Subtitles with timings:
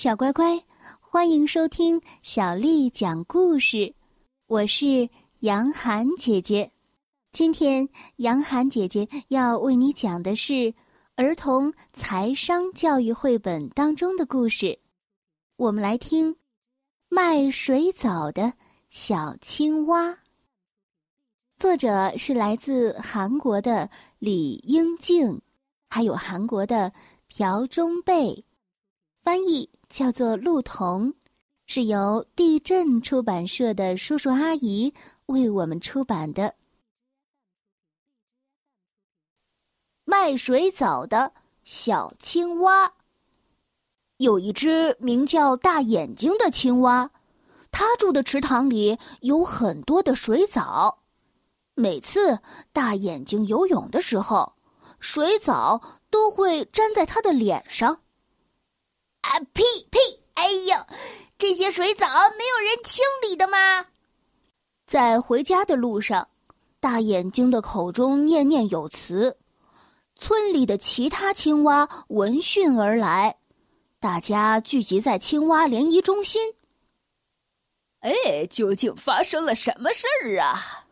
[0.00, 0.58] 小乖乖，
[0.98, 3.94] 欢迎收听小丽讲故事。
[4.46, 5.06] 我是
[5.40, 6.72] 杨涵姐姐，
[7.32, 7.86] 今天
[8.16, 10.72] 杨涵姐姐要为你讲的是
[11.16, 14.78] 儿童财商教育绘本当中的故事。
[15.56, 16.34] 我们来听
[17.10, 18.54] 《卖水藻的
[18.88, 20.08] 小青蛙》，
[21.58, 25.42] 作者是来自韩国的李英静，
[25.90, 26.90] 还有韩国的
[27.28, 28.42] 朴忠贝，
[29.22, 29.68] 翻译。
[29.90, 31.12] 叫做路童，
[31.66, 34.94] 是由地震出版社的叔叔阿姨
[35.26, 36.54] 为我们出版的。
[40.04, 41.32] 卖水藻的
[41.64, 42.92] 小青蛙，
[44.18, 47.10] 有一只名叫大眼睛的青蛙，
[47.72, 51.02] 它住的池塘里有很多的水藻。
[51.74, 52.38] 每次
[52.72, 54.54] 大眼睛游泳的时候，
[55.00, 55.80] 水藻
[56.10, 58.00] 都会粘在它的脸上。
[59.22, 59.98] 啊呸呸！
[60.34, 60.76] 哎呦，
[61.36, 63.86] 这些水藻没有人清理的吗？
[64.86, 66.28] 在回家的路上，
[66.80, 69.36] 大眼睛的口中念念有词。
[70.16, 73.38] 村里的其他青蛙闻讯而来，
[73.98, 76.54] 大家聚集在青蛙联谊中心。
[78.00, 80.86] 哎，究竟发生了什么事儿啊？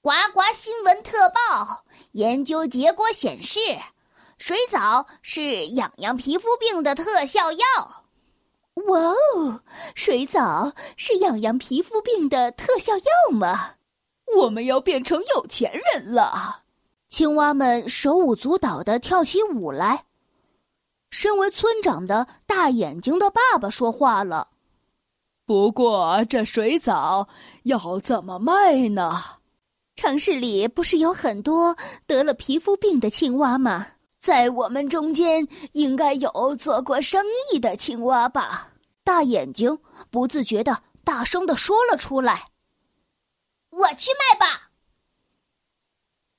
[0.00, 3.60] 呱呱新闻特报：研究结果显示。
[4.44, 7.64] 水藻是痒痒皮肤病的特效药。
[8.88, 9.62] 哇哦，
[9.94, 13.74] 水藻是痒痒皮肤病的特效药吗？
[14.38, 16.64] 我们要变成有钱人了！
[17.08, 20.06] 青蛙们手舞足蹈的跳起舞来。
[21.08, 24.48] 身为村长的大眼睛的爸爸说话了
[25.46, 27.28] ：“不过这水藻
[27.62, 29.22] 要怎么卖呢？
[29.94, 31.76] 城市里不是有很多
[32.08, 33.86] 得了皮肤病的青蛙吗？”
[34.22, 38.68] 在我们中间应该有做过生意的青蛙吧？
[39.02, 42.44] 大眼睛不自觉的大声的说了出来
[43.70, 44.70] ：“我去卖吧。”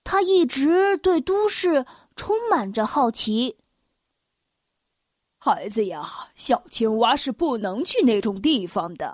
[0.06, 1.85] 他一直对都市
[2.16, 3.58] 充满着好奇。
[5.38, 9.13] 孩子呀，小青蛙是不能去那种地方的。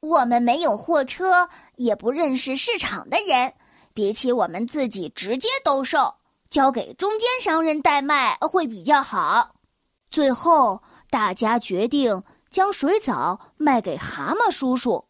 [0.00, 3.54] 我们没有货车，也不认识市场的人，
[3.94, 6.17] 比起我们自己直接兜售。
[6.50, 9.54] 交给中间商人代卖会比较好。
[10.10, 15.04] 最后，大家决定将水藻卖给蛤蟆叔叔。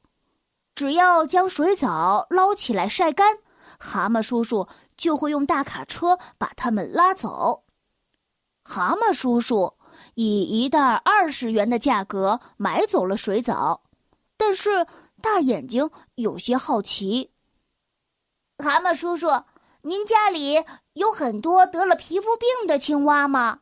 [0.74, 3.38] 只要将水藻捞起来晒干，
[3.78, 4.66] 蛤蟆叔叔
[4.96, 7.64] 就会用大卡车把它们拉走。
[8.64, 9.74] 蛤蟆叔叔
[10.14, 13.82] 以一袋二十元的价格买走了水藻，
[14.36, 14.86] 但是
[15.22, 17.30] 大眼睛有些好奇。
[18.58, 19.28] 蛤蟆叔叔。
[19.82, 23.60] 您家里有很多得了皮肤病的青蛙吗？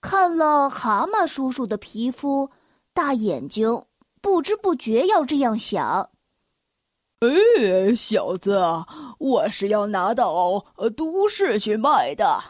[0.00, 2.50] 看了蛤蟆叔叔的皮肤，
[2.92, 3.84] 大眼睛
[4.20, 6.10] 不知不觉要这样想。
[7.20, 8.62] 哎，小子，
[9.18, 10.64] 我是要拿到
[10.96, 12.42] 都市去卖的。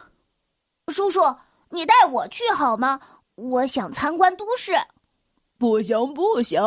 [0.88, 1.20] 叔叔，
[1.70, 3.00] 你带我去好吗？
[3.36, 4.72] 我想参观都市。
[5.58, 6.60] 不行不行，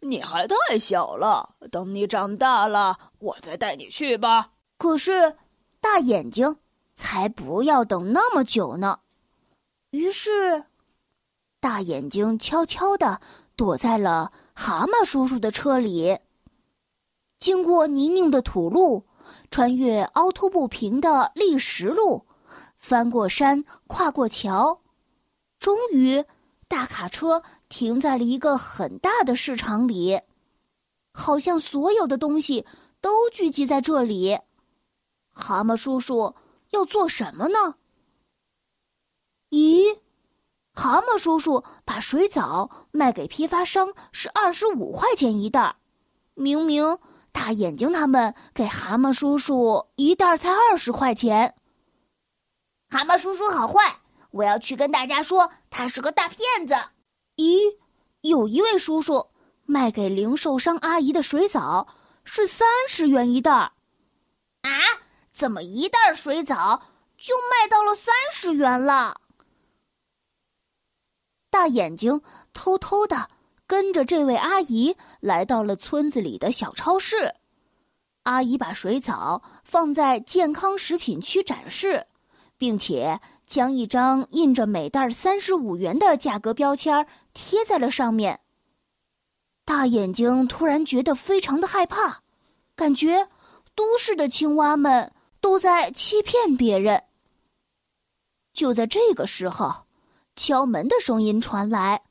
[0.00, 4.52] 你还太小了，等你长大了，我再带你去吧。
[4.80, 5.36] 可是，
[5.78, 6.56] 大眼睛
[6.96, 9.00] 才不要等那么久呢。
[9.90, 10.64] 于是，
[11.60, 13.20] 大眼睛悄悄的
[13.56, 16.18] 躲在了蛤蟆叔叔的车里。
[17.38, 19.04] 经过泥泞的土路，
[19.50, 22.24] 穿越凹凸不平的砾石路，
[22.78, 24.80] 翻过山，跨过桥，
[25.58, 26.24] 终于，
[26.68, 30.22] 大卡车停在了一个很大的市场里，
[31.12, 32.64] 好像所有的东西
[33.02, 34.38] 都聚集在这里。
[35.40, 36.34] 蛤蟆叔叔
[36.70, 37.74] 要做什么呢？
[39.50, 39.98] 咦，
[40.72, 45.76] 蛤蟆叔叔把水藻卖给批发商是二十五块钱一袋，
[46.34, 46.98] 明明
[47.32, 51.56] 大眼睛他们给蛤蟆叔叔一袋才二十块钱。
[52.88, 54.00] 蛤蟆叔叔好坏，
[54.30, 56.74] 我要去跟大家说他是个大骗子。
[57.36, 57.78] 咦，
[58.20, 59.28] 有一位叔叔
[59.64, 61.88] 卖给零售商阿姨的水藻
[62.24, 63.72] 是三十元一袋，啊？
[65.40, 66.82] 怎么一袋水藻
[67.16, 69.22] 就卖到了三十元了？
[71.48, 72.20] 大眼睛
[72.52, 73.30] 偷偷的
[73.66, 77.36] 跟着这位阿姨来到了村子里的小超市。
[78.24, 82.06] 阿姨把水藻放在健康食品区展示，
[82.58, 88.40] 并且将一张印着每袋三十五元的价格标签贴在了上面。
[89.64, 92.20] 大眼睛突然觉得非常的害怕，
[92.76, 93.30] 感觉
[93.74, 95.10] 都市的青蛙们。
[95.40, 97.04] 都在欺骗别人。
[98.52, 99.86] 就在这个时候，
[100.36, 102.02] 敲门的声音传来，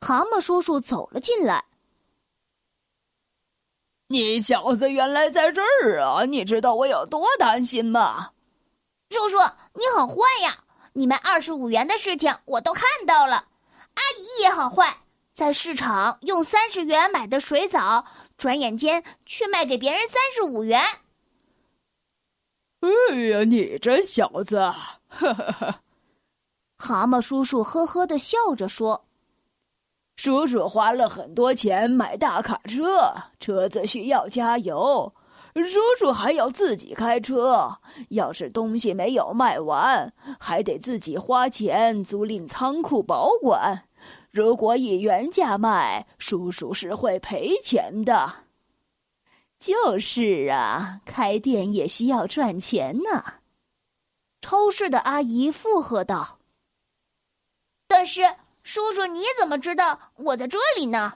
[0.00, 1.64] 蛤蟆叔叔走了进来。
[4.08, 6.24] 你小子原来在这儿啊！
[6.24, 8.30] 你知道我有多担心吗？
[9.10, 9.36] 叔叔，
[9.74, 10.64] 你好坏呀！
[10.92, 13.48] 你卖二十五元的事情我都看到了。
[13.94, 15.02] 阿姨也好坏，
[15.34, 18.04] 在市场用三十元买的水藻，
[18.38, 20.80] 转眼间却卖给别人三十五元。
[23.10, 24.56] 哎呀，你这小子！
[25.08, 25.80] 呵呵呵。
[26.78, 29.06] 蛤蟆叔叔呵呵的笑着说
[30.16, 35.14] ：“叔叔花了很多钱买大卡车，车子需要加油。
[35.54, 37.78] 叔叔还要自己开车，
[38.10, 43.84] 要是东西没有卖完，还得自己花钱租赁仓库保管。
[44.30, 48.34] 如果以原价卖，叔叔是会赔钱的。”
[49.66, 53.24] 就是啊，开店也需要赚钱呢。
[54.40, 56.38] 超市的阿姨附和道。
[57.88, 58.20] 但是，
[58.62, 61.14] 叔叔，你怎么知道我在这里呢？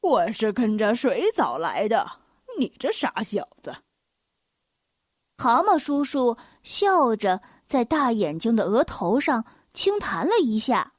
[0.00, 2.10] 我是跟着水藻来的。
[2.58, 3.76] 你这傻小子！
[5.36, 10.92] 蛤蟆叔叔笑着在大眼睛的额头上轻弹了一下，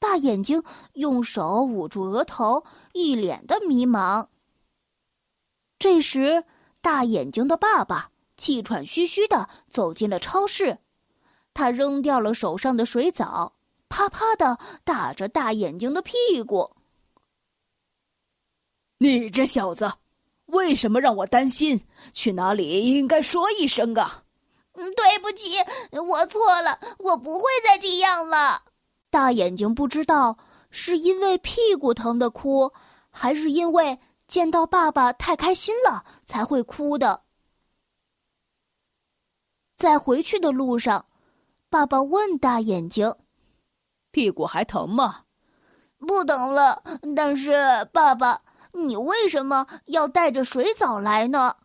[0.00, 0.64] 大眼睛
[0.94, 2.64] 用手捂住额头，
[2.94, 4.26] 一脸的迷茫。
[5.78, 6.44] 这时，
[6.80, 10.78] 大眼睛的爸爸气喘吁吁的走进了超市，
[11.52, 13.54] 他扔掉了手上的水藻。
[13.88, 16.12] 啪啪的打着大眼睛的屁
[16.44, 16.74] 股。
[18.98, 19.92] 你这小子，
[20.46, 21.86] 为什么让我担心？
[22.12, 24.24] 去哪里应该说一声啊！
[24.74, 25.58] 对不起，
[25.92, 28.62] 我错了，我不会再这样了。
[29.08, 30.36] 大眼睛不知道
[30.70, 32.72] 是因为屁股疼的哭，
[33.10, 37.22] 还是因为见到爸爸太开心了才会哭的。
[39.76, 41.06] 在回去的路上，
[41.68, 43.14] 爸爸问大眼睛。
[44.10, 45.24] 屁股还疼吗？
[45.98, 46.82] 不疼了。
[47.14, 48.42] 但是，爸爸，
[48.72, 51.56] 你为什么要带着水藻来呢？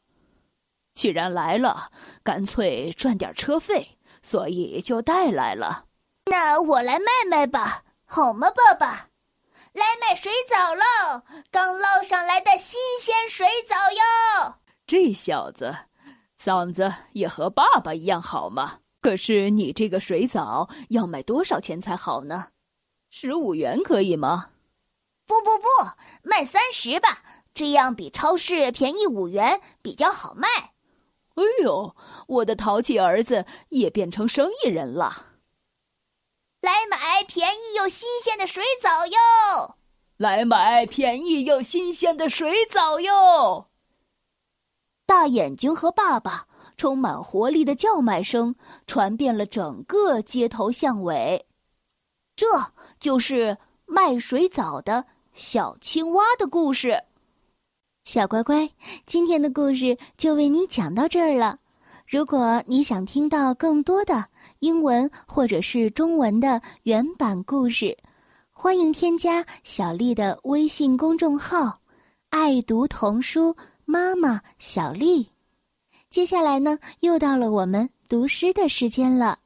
[0.94, 1.92] 既然来了，
[2.22, 5.86] 干脆赚点车费，所以就带来了。
[6.26, 9.11] 那我来卖卖吧，好吗，爸爸？
[9.74, 11.24] 来买水藻喽！
[11.50, 14.56] 刚捞上来的新鲜水藻哟。
[14.86, 15.74] 这小子，
[16.38, 18.80] 嗓子也和爸爸一样好吗？
[19.02, 22.50] 可是你这个水藻要卖多少钱才好呢？
[23.10, 24.50] 十五元可以吗？
[25.26, 25.68] 不不不，
[26.22, 27.24] 卖三十吧，
[27.54, 30.48] 这样比超市便宜五元，比较好卖。
[31.36, 31.96] 哎呦，
[32.28, 35.28] 我的淘气儿子也变成生意人了！
[36.62, 39.76] 来买便宜又新鲜的水藻哟！
[40.18, 43.66] 来买便宜又新鲜的水藻哟！
[45.08, 46.48] 大眼睛和爸爸。
[46.78, 48.56] 充满活力的叫卖声
[48.88, 51.46] 传遍了整个街头巷尾，
[52.36, 52.48] 这
[53.00, 53.56] 就是
[53.86, 57.04] 卖水藻的小青蛙的故事。
[58.04, 58.72] 小乖乖，
[59.06, 61.60] 今天的故事就为你讲到这儿了。
[62.12, 64.26] 如果你想听到更多的
[64.60, 67.98] 英文或者是中文的原版故事，
[68.52, 71.80] 欢迎添加小丽的微信公众号
[72.28, 73.56] “爱读童书
[73.86, 75.26] 妈妈小丽”。
[76.12, 79.40] 接下来呢，又到了我们读诗的时间了。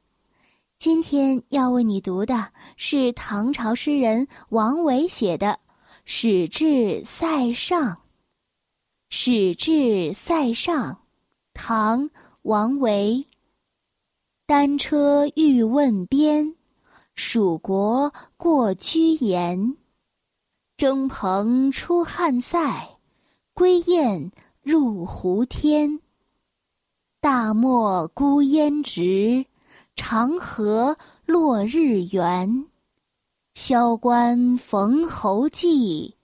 [0.76, 5.46] 今天要为你读的是唐朝诗人王维写的
[6.04, 7.80] 《使至塞上》。
[9.08, 10.94] 《使至塞上》，
[11.54, 12.10] 唐·
[12.46, 13.26] 王维。
[14.46, 16.54] 单车欲问边，
[17.16, 19.76] 蜀国过居延。
[20.76, 22.88] 征蓬出汉塞，
[23.52, 24.30] 归雁
[24.62, 25.98] 入胡天。
[27.20, 29.44] 大漠孤烟直，
[29.96, 32.66] 长河落日圆。
[33.54, 36.14] 萧关逢侯骑，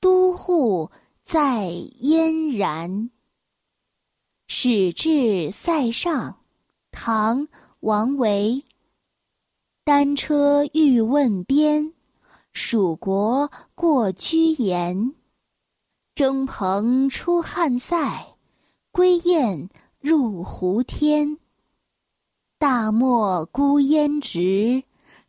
[0.00, 0.90] 都护
[1.22, 1.68] 在
[1.98, 3.10] 燕然。
[4.48, 6.38] 使至塞上，
[6.90, 7.42] 唐·
[7.80, 8.64] 王维。
[9.84, 11.92] 单车欲问边，
[12.52, 15.14] 蜀国过居延。
[16.14, 18.36] 征蓬出汉塞，
[18.90, 19.68] 归雁。
[19.98, 21.36] 入胡天。
[22.58, 24.84] 大漠孤烟直，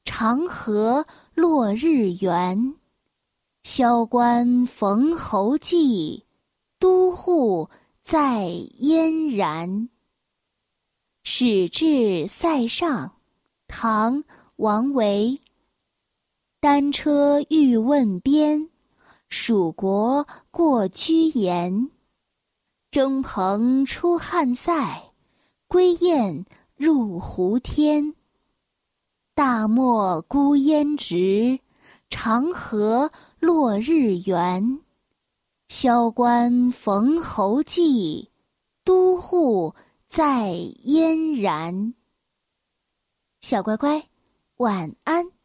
[0.06, 2.76] 长河落日圆。
[3.64, 6.26] 萧关逢侯骑，
[6.78, 7.72] 都护
[8.10, 8.46] 在
[8.78, 9.90] 燕然。
[11.26, 13.18] 使至塞上，
[13.68, 14.24] 唐·
[14.56, 15.42] 王维。
[16.62, 18.70] 单车欲问边，
[19.28, 21.92] 蜀国过居延。
[22.92, 25.12] 征蓬出汉塞，
[25.68, 26.46] 归雁
[26.78, 28.16] 入胡天。
[29.36, 31.60] 大漠孤烟直，
[32.10, 33.12] 长河
[33.42, 34.80] 落日圆。
[35.68, 38.32] 萧关逢侯骑，
[38.84, 39.76] 都护
[40.08, 41.94] 在燕然。
[43.42, 44.08] 小乖乖，
[44.58, 45.37] 晚安。